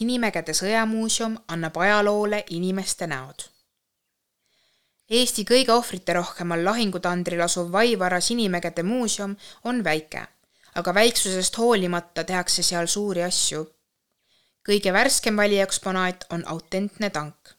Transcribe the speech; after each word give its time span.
Sinimägede 0.00 0.54
sõjamuuseum 0.56 1.34
annab 1.52 1.74
ajaloole 1.76 2.38
inimeste 2.56 3.04
näod. 3.04 3.42
Eesti 5.10 5.44
kõige 5.44 5.74
ohvriterohkemal 5.74 6.64
lahingutandril 6.64 7.42
asuv 7.44 7.68
Vaivara 7.72 8.20
Sinimägede 8.24 8.80
muuseum 8.82 9.36
on 9.68 9.84
väike, 9.84 10.22
aga 10.80 10.94
väiksusest 10.94 11.58
hoolimata 11.60 12.24
tehakse 12.24 12.62
seal 12.62 12.88
suuri 12.88 13.22
asju. 13.28 13.66
kõige 14.68 14.92
värskem 14.92 15.36
valieksponaat 15.36 16.24
on 16.30 16.48
autentne 16.48 17.10
tank 17.10 17.54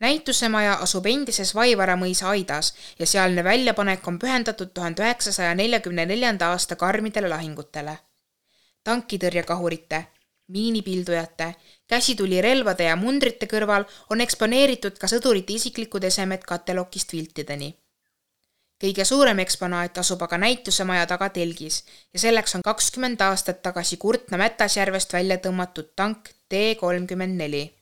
näitusemaja 0.00 0.74
asub 0.88 1.06
endises 1.06 1.54
Vaivara 1.54 1.96
mõisa 1.96 2.28
aidas 2.32 2.74
ja 2.98 3.06
sealne 3.06 3.44
väljapanek 3.44 4.08
on 4.08 4.18
pühendatud 4.18 4.72
tuhande 4.74 5.02
üheksasaja 5.02 5.54
neljakümne 5.54 6.06
neljanda 6.06 6.48
aasta 6.56 6.76
karmidele 6.76 7.28
lahingutele. 7.28 7.98
tankitõrjekahurite, 8.84 10.06
miinipildujate, 10.48 11.54
käsitulirelvade 11.86 12.84
ja 12.84 12.96
mundrite 12.96 13.46
kõrval 13.50 13.84
on 14.10 14.20
eksponeeritud 14.20 14.98
ka 14.98 15.10
sõdurite 15.10 15.52
isiklikud 15.52 16.04
esemed 16.04 16.44
katelokist 16.44 17.12
viltideni. 17.12 17.74
kõige 18.84 19.04
suurem 19.04 19.38
eksponaat 19.38 19.98
asub 19.98 20.22
aga 20.22 20.38
näitusemaja 20.38 21.06
taga 21.06 21.28
telgis 21.28 21.84
ja 22.12 22.18
selleks 22.20 22.54
on 22.54 22.62
kakskümmend 22.62 23.20
aastat 23.20 23.62
tagasi 23.62 23.96
Kurtna 23.96 24.36
Mätasjärvest 24.36 25.12
välja 25.12 25.38
tõmmatud 25.38 25.94
tank 25.96 26.28
T 26.48 26.76
kolmkümmend 26.80 27.36
neli 27.36 27.76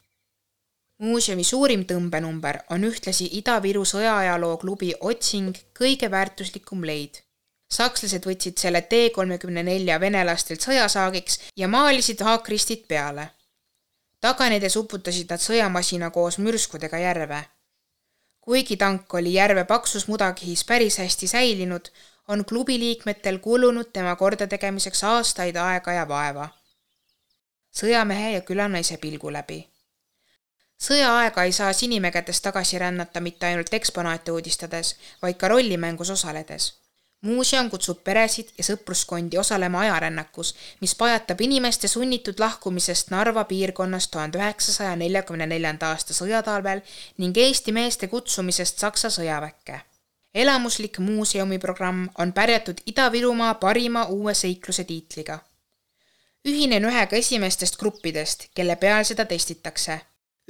muuseumi 1.03 1.45
suurim 1.45 1.85
tõmbenumber 1.89 2.61
on 2.75 2.87
ühtlasi 2.89 3.27
Ida-Viru 3.41 3.85
sõjaajaloo 3.89 4.57
klubi 4.63 4.93
Otsing 5.01 5.57
kõige 5.79 6.11
väärtuslikum 6.11 6.85
leid. 6.87 7.21
Sakslased 7.75 8.27
võtsid 8.29 8.61
selle 8.61 8.83
T 8.91 9.09
kolmekümne 9.15 9.65
nelja 9.67 9.99
venelastelt 10.01 10.63
sõjasaagiks 10.63 11.41
ja 11.57 11.69
maalisid 11.69 12.23
haakristid 12.23 12.87
peale. 12.89 13.31
taganedes 14.21 14.77
uputasid 14.81 15.31
nad 15.31 15.43
sõjamasina 15.43 16.11
koos 16.11 16.39
mürskudega 16.39 16.99
järve. 16.99 17.45
kuigi 18.41 18.77
tank 18.77 19.15
oli 19.15 19.35
järve 19.35 19.65
paksus 19.65 20.09
mudakihis 20.09 20.65
päris 20.65 20.99
hästi 20.99 21.27
säilinud, 21.27 21.91
on 22.29 22.45
klubi 22.45 22.79
liikmetel 22.79 23.39
kulunud 23.39 23.93
tema 23.93 24.17
kordategemiseks 24.17 25.05
aastaid 25.05 25.57
aega 25.57 25.93
ja 25.93 26.09
vaeva. 26.09 26.49
sõjamehe 27.81 28.33
ja 28.33 28.41
külanaise 28.41 28.97
pilgu 28.97 29.33
läbi 29.33 29.75
sõjaaega 30.85 31.45
ei 31.45 31.53
saa 31.53 31.73
Sinimägedest 31.73 32.43
tagasi 32.43 32.79
rännata 32.79 33.21
mitte 33.21 33.47
ainult 33.47 33.75
eksponaate 33.75 34.33
uudistades, 34.33 34.97
vaid 35.23 35.37
ka 35.37 35.49
rollimängus 35.49 36.11
osaledes. 36.11 36.84
Muuseum 37.25 37.71
kutsub 37.73 38.03
peresid 38.05 38.53
ja 38.59 38.65
sõpruskondi 38.67 39.39
osalema 39.41 39.81
ajarännakus, 39.87 40.55
mis 40.81 40.95
pajatab 40.95 41.41
inimeste 41.41 41.89
sunnitud 41.89 42.41
lahkumisest 42.41 43.11
Narva 43.11 43.45
piirkonnast 43.49 44.11
tuhande 44.11 44.39
üheksasaja 44.39 44.95
neljakümne 45.01 45.47
neljanda 45.47 45.91
aasta 45.95 46.15
sõjatalvel 46.15 46.85
ning 47.19 47.43
Eesti 47.47 47.73
meeste 47.73 48.09
kutsumisest 48.13 48.79
Saksa 48.85 49.11
sõjaväkke 49.11 49.81
elamuslik 50.35 50.99
muuseumiprogramm 50.99 52.09
on 52.19 52.33
pärjatud 52.33 52.81
Ida-Virumaa 52.87 53.55
parima 53.55 54.05
uue 54.05 54.35
seikluse 54.35 54.85
tiitliga. 54.85 55.39
ühinen 56.49 56.85
ühega 56.85 57.17
esimestest 57.17 57.79
gruppidest, 57.79 58.49
kelle 58.55 58.77
peal 58.77 59.05
seda 59.05 59.25
testitakse 59.25 60.01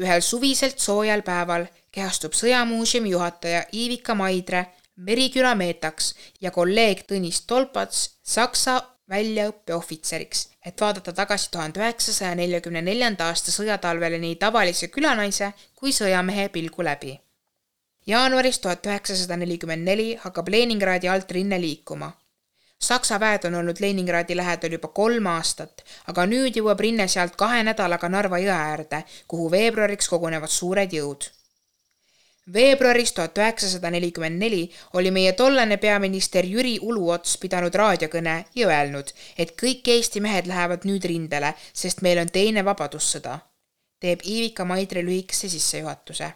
ühel 0.00 0.20
suviselt 0.20 0.78
soojal 0.78 1.22
päeval 1.22 1.66
kehastub 1.92 2.33
Sõjamuuseumi 2.33 3.11
juhataja 3.11 3.64
Iivika 3.72 4.14
Maidre 4.14 4.66
Meriküla 4.97 5.55
meetaks 5.55 6.14
ja 6.41 6.50
kolleeg 6.50 7.05
Tõnis 7.11 7.41
Tolpats 7.47 8.19
Saksa 8.23 8.77
väljaõppeohvitseriks, 9.11 10.48
et 10.67 10.81
vaadata 10.81 11.12
tagasi 11.12 11.50
tuhande 11.50 11.81
üheksasaja 11.83 12.34
neljakümne 12.39 12.83
neljanda 12.83 13.28
aasta 13.28 13.53
sõjatalvele 13.53 14.19
nii 14.22 14.37
tavalise 14.37 14.89
külanaise 14.89 15.53
kui 15.75 15.92
sõjamehe 15.92 16.48
pilgu 16.48 16.84
läbi. 16.84 17.20
jaanuaris 18.06 18.59
tuhat 18.59 18.87
üheksasada 18.87 19.37
nelikümmend 19.37 19.84
neli 19.84 20.15
hakkab 20.27 20.49
Leningradi 20.49 21.09
alt 21.09 21.31
rinne 21.33 21.60
liikuma 21.60 22.12
Saksa 22.84 23.21
väed 23.21 23.44
on 23.44 23.54
olnud 23.54 23.81
Leningradi 23.81 24.37
lähedal 24.37 24.72
juba 24.77 24.88
kolm 24.88 25.27
aastat, 25.27 25.84
aga 26.10 26.27
nüüd 26.28 26.59
jõuab 26.59 26.81
rinne 26.84 27.06
sealt 27.09 27.37
kahe 27.41 27.62
nädalaga 27.65 28.10
Narva 28.12 28.41
jõe 28.43 28.53
äärde, 28.53 29.04
kuhu 29.28 29.50
veebruariks 29.50 30.09
kogunevad 30.12 30.53
suured 30.53 30.93
jõud. 30.93 31.31
Veebruaris 32.53 33.12
tuhat 33.12 33.38
üheksasada 33.38 33.91
nelikümmend 33.91 34.38
neli 34.38 34.71
oli 34.93 35.10
meie 35.10 35.32
tollane 35.32 35.77
peaminister 35.77 36.44
Jüri 36.44 36.78
Uluots 36.82 37.38
pidanud 37.38 37.75
raadiokõne 37.75 38.44
ja 38.55 38.69
öelnud, 38.69 39.12
et 39.38 39.55
kõik 39.62 39.88
Eesti 39.88 40.21
mehed 40.21 40.47
lähevad 40.47 40.84
nüüd 40.84 41.04
rindele, 41.04 41.54
sest 41.72 42.03
meil 42.03 42.19
on 42.19 42.28
teine 42.28 42.65
vabadussõda. 42.65 43.38
teeb 44.00 44.21
Iivika 44.25 44.65
Maidre 44.65 45.03
lühikese 45.04 45.49
sissejuhatuse. 45.49 46.33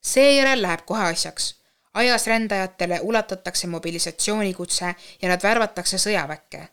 seejärel 0.00 0.62
läheb 0.62 0.84
kohe 0.86 1.04
asjaks 1.12 1.58
ajas 1.98 2.26
rändajatele 2.26 3.00
ulatatakse 3.00 3.66
mobilisatsioonikutse 3.66 4.94
ja 5.22 5.28
nad 5.28 5.42
värvatakse 5.42 5.98
sõjaväkke. 5.98 6.68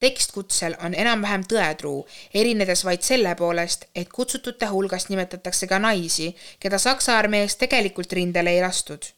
Tekst 0.00 0.32
kutsel 0.32 0.76
on 0.84 0.94
enam-vähem 0.94 1.46
tõetruu, 1.48 2.06
erinedes 2.34 2.84
vaid 2.84 3.02
selle 3.02 3.34
poolest, 3.34 3.88
et 3.94 4.12
kutsutute 4.12 4.66
hulgas 4.66 5.08
nimetatakse 5.08 5.66
ka 5.66 5.78
naisi, 5.78 6.34
keda 6.60 6.78
Saksa 6.78 7.18
armees 7.18 7.56
tegelikult 7.56 8.12
rindele 8.12 8.56
ei 8.56 8.62
lastud. 8.62 9.12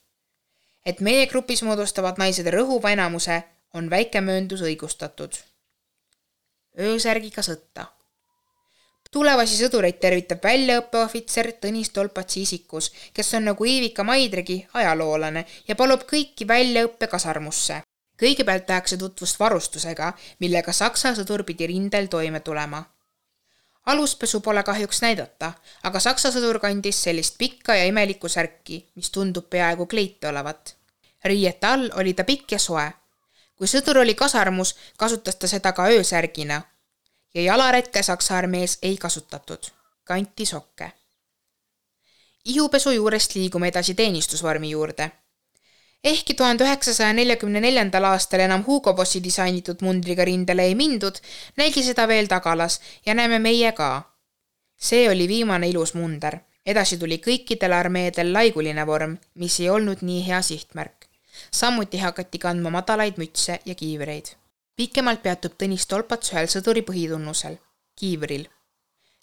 et 0.86 1.00
meie 1.00 1.26
grupis 1.26 1.62
moodustavad 1.62 2.16
naised 2.18 2.46
rõhuva 2.46 2.94
enamuse, 2.94 3.42
on 3.74 3.90
väike 3.90 4.20
mööndus 4.20 4.62
õigustatud. 4.62 5.36
öösärgiga 6.78 7.42
sõtta 7.42 7.98
tulevasi 9.10 9.56
sõdureid 9.56 9.98
tervitab 10.00 10.42
väljaõppeohvitser 10.44 11.52
Tõnis 11.62 11.92
Tolpatsi 11.92 12.42
isikus, 12.42 12.90
kes 13.14 13.34
on 13.34 13.48
nagu 13.50 13.64
Iivika 13.64 14.04
Maidregi 14.04 14.58
ajaloolane 14.74 15.44
ja 15.68 15.76
palub 15.76 16.04
kõiki 16.10 16.48
väljaõppe 16.48 17.06
kasarmusse. 17.06 17.82
Kõigepealt 18.20 18.66
tehakse 18.66 18.96
tutvust 18.96 19.40
varustusega, 19.40 20.12
millega 20.38 20.72
Saksa 20.72 21.14
sõdur 21.14 21.44
pidi 21.44 21.66
rindel 21.66 22.06
toime 22.06 22.40
tulema. 22.40 22.84
aluspesu 23.86 24.40
pole 24.40 24.62
kahjuks 24.62 25.02
näidata, 25.02 25.52
aga 25.82 26.00
Saksa 26.00 26.30
sõdur 26.32 26.58
kandis 26.60 27.02
sellist 27.02 27.38
pikka 27.38 27.74
ja 27.74 27.84
imelikku 27.84 28.28
särki, 28.28 28.90
mis 28.94 29.10
tundub 29.10 29.50
peaaegu 29.50 29.86
kleit 29.86 30.24
olevat. 30.24 30.76
riiete 31.24 31.66
all 31.66 31.90
oli 31.94 32.14
ta 32.14 32.24
pikk 32.24 32.52
ja 32.52 32.58
soe. 32.58 32.92
kui 33.56 33.66
sõdur 33.66 33.98
oli 33.98 34.14
kasarmus, 34.14 34.76
kasutas 34.96 35.36
ta 35.36 35.46
seda 35.48 35.72
ka 35.72 35.86
öösärgina 35.86 36.62
ja 37.34 37.42
jalaretke 37.42 38.02
Saksa 38.02 38.36
armees 38.36 38.78
ei 38.82 38.96
kasutatud, 38.96 39.58
kanti 40.04 40.46
sokke. 40.46 40.92
ihupesu 42.44 42.90
juurest 42.90 43.34
liigume 43.34 43.68
edasi 43.68 43.94
teenistusvormi 43.94 44.70
juurde. 44.70 45.10
Ehkki 46.04 46.34
tuhande 46.34 46.64
üheksasaja 46.64 47.12
neljakümne 47.12 47.60
neljandal 47.60 48.04
aastal 48.10 48.40
enam 48.40 48.64
Hugo 48.66 48.94
Bossi 48.94 49.22
disainitud 49.24 49.82
mundriga 49.82 50.24
rindele 50.24 50.68
ei 50.70 50.74
mindud, 50.74 51.20
nägi 51.56 51.82
seda 51.82 52.08
veel 52.08 52.28
tagalas 52.28 52.80
ja 53.06 53.14
näeme 53.14 53.38
meie 53.38 53.72
ka. 53.72 54.02
see 54.76 55.10
oli 55.10 55.28
viimane 55.28 55.68
ilus 55.68 55.94
munder, 55.94 56.38
edasi 56.66 56.98
tuli 56.98 57.18
kõikidel 57.18 57.72
armeedel 57.74 58.32
laiguline 58.32 58.86
vorm, 58.86 59.18
mis 59.34 59.60
ei 59.60 59.70
olnud 59.70 60.02
nii 60.02 60.26
hea 60.26 60.42
sihtmärk. 60.42 61.08
samuti 61.50 61.98
hakati 61.98 62.38
kandma 62.38 62.70
madalaid 62.70 63.18
mütse 63.18 63.60
ja 63.64 63.74
kiivreid 63.74 64.38
pikemalt 64.78 65.24
peatub 65.24 65.56
Tõnis 65.58 65.88
Tolpats 65.90 66.32
ühel 66.32 66.46
sõduri 66.52 66.84
põhitunnusel, 66.86 67.58
kiivril. 67.98 68.46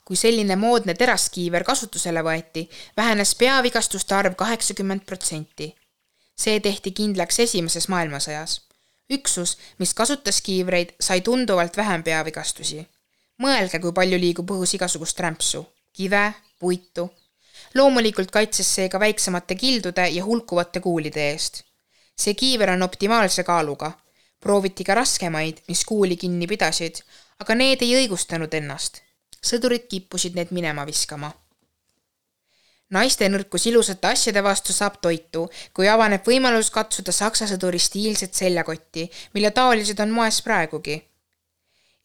kui 0.06 0.18
selline 0.20 0.54
moodne 0.62 0.94
teraskiiver 0.94 1.64
kasutusele 1.66 2.22
võeti, 2.22 2.68
vähenes 2.98 3.32
peavigastuste 3.40 4.14
arv 4.16 4.36
kaheksakümmend 4.42 5.06
protsenti. 5.06 5.72
See 6.36 6.60
tehti 6.60 6.92
kindlaks 6.92 7.40
Esimeses 7.40 7.88
maailmasõjas. 7.88 8.62
üksus, 9.10 9.58
mis 9.78 9.94
kasutas 9.94 10.42
kiivreid, 10.42 10.96
sai 11.00 11.22
tunduvalt 11.22 11.78
vähem 11.78 12.04
peavigastusi. 12.04 12.88
mõelge, 13.44 13.80
kui 13.80 13.92
palju 13.92 14.20
liigub 14.20 14.52
õhus 14.52 14.76
igasugust 14.76 15.20
rämpsu, 15.20 15.66
kive, 15.94 16.34
puitu. 16.60 17.10
loomulikult 17.74 18.32
kaitses 18.32 18.76
see 18.76 18.90
ka 18.90 19.00
väiksemate 19.00 19.56
kildude 19.56 20.08
ja 20.08 20.26
hulkuvate 20.26 20.80
kuulide 20.80 21.30
eest. 21.32 21.64
see 22.18 22.34
kiiver 22.34 22.70
on 22.70 22.82
optimaalse 22.82 23.44
kaaluga 23.44 23.92
prooviti 24.46 24.84
ka 24.84 24.94
raskemaid, 24.94 25.64
mis 25.68 25.82
kuuli 25.86 26.16
kinni 26.22 26.46
pidasid, 26.48 27.00
aga 27.42 27.56
need 27.58 27.82
ei 27.82 27.96
õigustanud 28.02 28.54
ennast. 28.54 29.02
sõdurid 29.46 29.88
kippusid 29.90 30.38
need 30.38 30.52
minema 30.54 30.86
viskama. 30.86 31.32
Naiste 32.90 33.30
nõrkus 33.30 33.66
ilusate 33.70 34.08
asjade 34.08 34.44
vastu 34.44 34.74
saab 34.74 35.00
toitu, 35.02 35.48
kui 35.74 35.90
avaneb 35.90 36.26
võimalus 36.28 36.70
katsuda 36.72 37.12
saksa 37.12 37.48
sõduri 37.50 37.80
stiilset 37.80 38.34
seljakotti, 38.34 39.10
mille 39.34 39.52
taolised 39.52 40.00
on 40.00 40.14
moes 40.14 40.42
praegugi. 40.46 41.02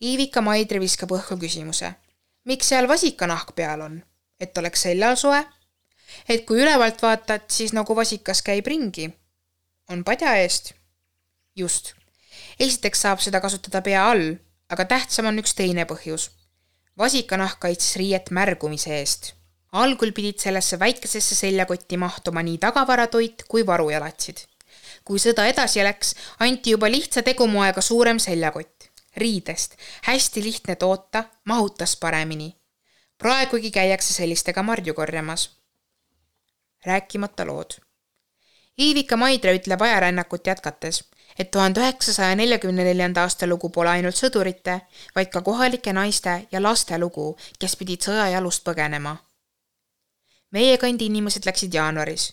Iivika 0.01 0.41
Maidre 0.41 0.81
viskab 0.81 1.13
õhku 1.13 1.37
küsimuse. 1.41 1.93
miks 2.45 2.69
seal 2.69 2.89
vasikanahk 2.89 3.55
peal 3.55 3.81
on? 3.81 4.03
et 4.41 4.59
oleks 4.59 4.83
seljal 4.83 5.17
soe? 5.17 5.45
et 6.29 6.47
kui 6.47 6.63
ülevalt 6.63 7.03
vaatad, 7.03 7.49
siis 7.49 7.73
nagu 7.73 7.97
vasikas 7.97 8.43
käib 8.43 8.67
ringi. 8.67 9.11
on 9.89 10.05
padja 10.05 10.37
eest? 10.37 10.73
just 11.57 11.95
esiteks 12.61 13.05
saab 13.07 13.23
seda 13.25 13.41
kasutada 13.41 13.83
pea 13.85 14.05
all, 14.11 14.37
aga 14.71 14.87
tähtsam 14.93 15.31
on 15.31 15.41
üks 15.43 15.57
teine 15.57 15.87
põhjus. 15.89 16.31
vasikanahk 16.99 17.61
kaitses 17.61 17.97
riiet 17.97 18.31
märgumise 18.31 18.93
eest. 18.99 19.35
Algul 19.73 20.13
pidid 20.13 20.39
sellesse 20.39 20.79
väikesesse 20.79 21.35
seljakotti 21.35 21.97
mahtuma 21.97 22.43
nii 22.43 22.59
tagavaratoit 22.59 23.45
kui 23.49 23.67
varujalatsid. 23.67 24.37
kui 25.05 25.19
sõda 25.19 25.47
edasi 25.49 25.85
läks, 25.85 26.15
anti 26.39 26.71
juba 26.71 26.91
lihtsa 26.91 27.23
tegumoega 27.23 27.81
suurem 27.81 28.19
seljakott. 28.19 28.91
riidest, 29.17 29.77
hästi 30.03 30.43
lihtne 30.43 30.77
toota, 30.77 31.25
mahutas 31.45 31.97
paremini. 31.97 32.57
praegugi 33.19 33.71
käiakse 33.71 34.15
sellistega 34.15 34.63
marju 34.63 34.95
korjamas. 34.95 35.51
rääkimata 36.87 37.47
lood 37.47 37.81
Iivika 38.81 39.17
Maidre 39.17 39.53
ütleb 39.57 39.83
ajarännakut 39.83 40.47
jätkates, 40.47 41.05
et 41.39 41.51
tuhande 41.51 41.81
üheksasaja 41.81 42.37
neljakümne 42.37 42.85
neljanda 42.85 43.27
aasta 43.27 43.47
lugu 43.47 43.69
pole 43.69 43.91
ainult 43.91 44.17
sõdurite, 44.17 44.81
vaid 45.15 45.29
ka 45.35 45.43
kohalike 45.43 45.93
naiste 45.93 46.37
ja 46.53 46.63
laste 46.63 46.99
lugu, 46.99 47.37
kes 47.59 47.77
pidid 47.77 48.09
sõjajalust 48.09 48.65
põgenema. 48.65 49.19
Meie 50.51 50.79
kandi 50.79 51.07
inimesed 51.07 51.47
läksid 51.47 51.75
jaanuaris, 51.75 52.33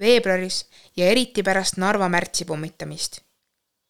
veebruaris 0.00 0.64
ja 0.96 1.06
eriti 1.10 1.42
pärast 1.42 1.76
Narva 1.76 2.08
märtsi 2.08 2.44
pommitamist. 2.44 3.20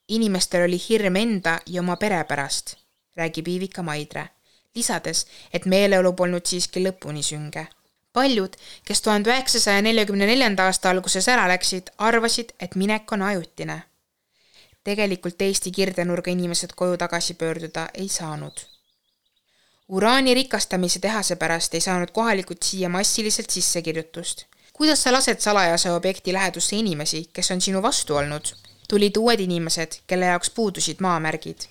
inimestel 0.09 0.65
oli 0.65 0.81
hirm 0.89 1.17
enda 1.17 1.61
ja 1.67 1.81
oma 1.81 1.97
pere 1.97 2.25
pärast, 2.25 2.77
räägib 3.17 3.49
Iivika 3.49 3.83
Maidre, 3.83 4.29
lisades, 4.75 5.27
et 5.53 5.67
meeleolu 5.67 6.13
polnud 6.13 6.47
siiski 6.47 6.85
lõpuni 6.85 7.23
sünge 7.23 7.67
paljud, 8.15 8.57
kes 8.85 9.03
tuhande 9.03 9.33
üheksasaja 9.33 9.83
neljakümne 9.83 10.27
neljanda 10.31 10.69
aasta 10.71 10.93
alguses 10.95 11.27
ära 11.29 11.49
läksid, 11.51 11.91
arvasid, 11.99 12.55
et 12.61 12.79
minek 12.79 13.13
on 13.13 13.27
ajutine. 13.31 13.83
tegelikult 14.85 15.43
Eesti 15.43 15.71
kirdenurga 15.73 16.31
inimesed 16.31 16.75
koju 16.77 16.97
tagasi 17.01 17.35
pöörduda 17.35 17.89
ei 17.95 18.09
saanud. 18.09 18.53
Uraani 19.89 20.35
rikastamise 20.35 20.99
tehase 20.99 21.37
pärast 21.37 21.75
ei 21.75 21.81
saanud 21.81 22.11
kohalikud 22.13 22.63
siia 22.63 22.89
massiliselt 22.89 23.51
sissekirjutust. 23.51 24.45
kuidas 24.73 25.03
sa 25.03 25.13
lased 25.13 25.41
salajase 25.41 25.93
objekti 25.93 26.33
lähedusse 26.33 26.77
inimesi, 26.77 27.31
kes 27.33 27.51
on 27.51 27.61
sinu 27.61 27.83
vastu 27.83 28.17
olnud? 28.17 28.55
tulid 28.89 29.17
uued 29.17 29.41
inimesed, 29.41 29.93
kelle 30.07 30.25
jaoks 30.25 30.51
puudusid 30.51 30.97
maamärgid. 31.01 31.69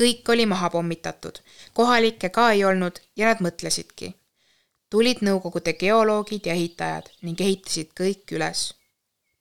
kõik 0.00 0.28
oli 0.28 0.46
maha 0.46 0.70
pommitatud, 0.70 1.38
kohalikke 1.72 2.28
ka 2.28 2.50
ei 2.50 2.64
olnud 2.64 3.00
ja 3.16 3.26
nad 3.26 3.40
mõtlesidki 3.40 4.14
tulid 4.90 5.20
Nõukogude 5.20 5.74
geoloogid 5.76 6.46
ja 6.48 6.54
ehitajad 6.56 7.10
ning 7.22 7.40
ehitasid 7.40 7.92
kõik 8.00 8.32
üles. 8.32 8.74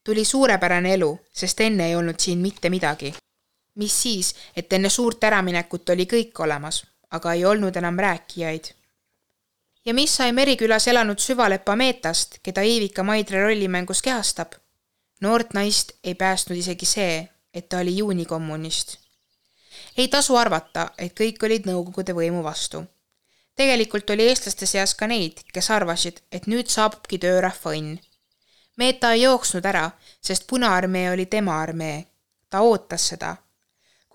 tuli 0.03 0.25
suurepärane 0.25 0.93
elu, 0.93 1.19
sest 1.33 1.61
enne 1.61 1.87
ei 1.87 1.95
olnud 1.95 2.19
siin 2.19 2.39
mitte 2.39 2.69
midagi. 2.69 3.13
mis 3.75 4.01
siis, 4.01 4.35
et 4.55 4.73
enne 4.73 4.89
suurt 4.89 5.23
äraminekut 5.23 5.89
oli 5.89 6.05
kõik 6.05 6.39
olemas, 6.39 6.83
aga 7.11 7.33
ei 7.33 7.45
olnud 7.45 7.75
enam 7.75 7.99
rääkijaid. 7.99 8.65
ja 9.85 9.93
mis 9.93 10.15
sai 10.15 10.31
Merikülas 10.31 10.87
elanud 10.87 11.19
süvalepa 11.19 11.75
Meetast, 11.75 12.39
keda 12.43 12.61
Iivika 12.61 13.03
Maidre 13.03 13.43
rollimängus 13.43 14.01
kehastab? 14.01 14.53
noort 15.21 15.53
naist 15.53 15.91
ei 16.03 16.15
päästnud 16.15 16.57
isegi 16.57 16.85
see, 16.85 17.29
et 17.53 17.69
ta 17.69 17.79
oli 17.79 17.97
juunikommunist. 17.97 18.97
ei 19.97 20.07
tasu 20.07 20.35
arvata, 20.35 20.89
et 20.97 21.19
kõik 21.19 21.43
olid 21.43 21.65
Nõukogude 21.65 22.13
võimu 22.13 22.43
vastu 22.43 22.85
tegelikult 23.57 24.09
oli 24.09 24.27
eestlaste 24.29 24.69
seas 24.69 24.93
ka 24.95 25.07
neid, 25.09 25.41
kes 25.53 25.71
arvasid, 25.73 26.21
et 26.31 26.47
nüüd 26.51 26.69
saabubki 26.71 27.19
töörahva 27.23 27.73
õnn. 27.73 27.97
Meeta 28.77 29.11
ei 29.15 29.23
jooksnud 29.23 29.65
ära, 29.65 29.89
sest 30.21 30.45
Punaarmee 30.47 31.09
oli 31.11 31.25
tema 31.25 31.61
armee. 31.61 32.05
ta 32.49 32.61
ootas 32.61 33.07
seda. 33.07 33.35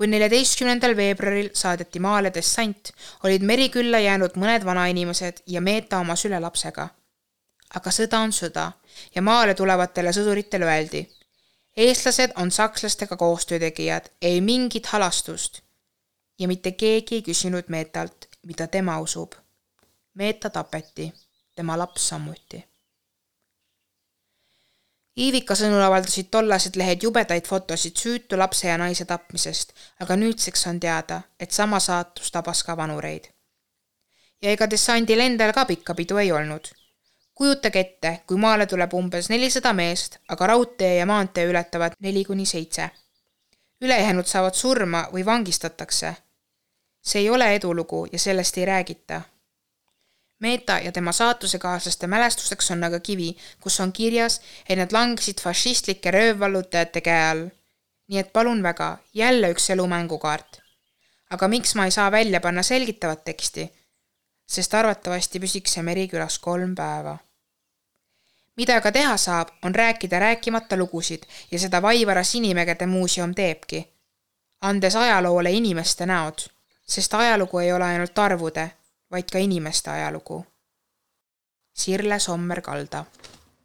Kui 0.03 0.09
neljateistkümnendal 0.11 0.97
veebruaril 0.99 1.53
saadeti 1.55 2.01
maale 2.03 2.33
dessant, 2.35 2.89
olid 3.23 3.45
Merikülla 3.47 4.01
jäänud 4.03 4.35
mõned 4.35 4.65
vanainimesed 4.67 5.45
ja 5.47 5.61
Meeta 5.63 6.01
oma 6.03 6.17
sülelapsega. 6.19 6.89
aga 7.79 7.91
sõda 7.91 8.19
on 8.19 8.33
sõda 8.35 8.65
ja 9.15 9.23
maale 9.23 9.55
tulevatele 9.55 10.11
sõduritele 10.13 10.67
öeldi, 10.67 11.05
eestlased 11.77 12.35
on 12.37 12.51
sakslastega 12.51 13.17
koostöötegijad, 13.17 14.11
ei 14.23 14.41
mingit 14.41 14.87
halastust. 14.87 15.63
ja 16.39 16.49
mitte 16.49 16.73
keegi 16.73 17.15
ei 17.15 17.23
küsinud 17.23 17.65
Meetalt, 17.69 18.27
mida 18.43 18.67
tema 18.67 18.99
usub. 19.01 19.35
Meeta 20.15 20.51
tapeti, 20.51 21.13
tema 21.55 21.79
laps 21.79 22.09
samuti. 22.09 22.65
Iivika 25.19 25.55
sõnul 25.55 25.83
avaldasid 25.85 26.31
tollased 26.33 26.77
lehed 26.81 27.03
jubedaid 27.05 27.47
fotosid 27.47 27.99
süütu 28.01 28.39
lapse 28.41 28.69
ja 28.69 28.79
naise 28.81 29.05
tapmisest, 29.05 29.75
aga 30.01 30.17
nüüdseks 30.17 30.67
on 30.71 30.81
teada, 30.81 31.21
et 31.41 31.53
sama 31.53 31.81
saatus 31.81 32.31
tabas 32.33 32.63
ka 32.65 32.77
vanureid. 32.77 33.29
ja 34.43 34.51
ega 34.51 34.67
dessandil 34.71 35.21
endal 35.21 35.53
ka 35.53 35.65
pikka 35.65 35.95
pidu 35.95 36.17
ei 36.17 36.33
olnud. 36.33 36.69
kujutage 37.35 37.81
ette, 37.81 38.21
kui 38.27 38.37
maale 38.37 38.67
tuleb 38.67 38.95
umbes 38.95 39.29
nelisada 39.29 39.73
meest, 39.73 40.19
aga 40.29 40.47
raudtee 40.47 40.97
ja 40.97 41.07
maantee 41.07 41.47
ületavad 41.47 41.93
neli 42.01 42.25
kuni 42.25 42.47
seitse. 42.47 42.91
ülejäänud 43.81 44.27
saavad 44.27 44.55
surma 44.55 45.09
või 45.13 45.27
vangistatakse 45.27 46.17
see 47.03 47.21
ei 47.21 47.31
ole 47.31 47.55
edulugu 47.55 48.07
ja 48.13 48.19
sellest 48.19 48.59
ei 48.59 48.67
räägita. 48.67 49.21
Meeta 50.43 50.79
ja 50.79 50.93
tema 50.93 51.13
saatusekaaslaste 51.13 52.07
mälestuseks 52.07 52.71
on 52.71 52.85
aga 52.85 53.01
kivi, 53.01 53.37
kus 53.61 53.81
on 53.81 53.93
kirjas, 53.93 54.41
et 54.69 54.79
nad 54.79 54.93
langesid 54.93 55.41
fašistlike 55.41 56.11
röövvallutajate 56.11 57.01
käe 57.01 57.29
all. 57.31 57.45
nii 58.09 58.19
et 58.19 58.33
palun 58.33 58.63
väga, 58.63 58.99
jälle 59.15 59.53
üks 59.55 59.71
elumängukaart. 59.71 60.61
aga 61.31 61.49
miks 61.49 61.75
ma 61.75 61.85
ei 61.85 61.91
saa 61.91 62.11
välja 62.13 62.41
panna 62.41 62.63
selgitavat 62.63 63.25
teksti? 63.25 63.71
sest 64.47 64.75
arvatavasti 64.75 65.41
püsiks 65.41 65.75
see 65.79 65.83
Merikülas 65.83 66.39
kolm 66.39 66.75
päeva. 66.75 67.19
mida 68.57 68.77
aga 68.77 68.93
teha 68.93 69.17
saab, 69.17 69.49
on 69.63 69.75
rääkida 69.75 70.19
rääkimata 70.19 70.77
lugusid 70.77 71.23
ja 71.51 71.59
seda 71.59 71.83
Vaivara 71.83 72.25
Sinimägede 72.25 72.87
muuseum 72.87 73.35
teebki, 73.35 73.89
andes 74.61 74.97
ajaloole 74.97 75.51
inimeste 75.51 76.07
näod 76.07 76.49
sest 76.87 77.15
ajalugu 77.15 77.59
ei 77.59 77.73
ole 77.73 77.85
ainult 77.85 78.19
arvude, 78.19 78.71
vaid 79.13 79.29
ka 79.33 79.39
inimeste 79.39 79.91
ajalugu. 79.91 80.45
Sirle 81.77 82.19
Sommer-Kalda 82.19 83.05